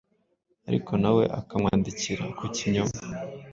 [0.69, 2.99] ariko na we akamwanikira ku kinyoma,